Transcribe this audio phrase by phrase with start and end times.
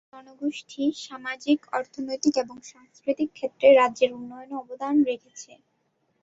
[0.03, 5.51] এই জনগোষ্ঠী সামাজিক, অর্থনৈতিক এবং সাংস্কৃতিক ক্ষেত্রে রাজ্যের উন্নয়নে অবদান রেখেছে।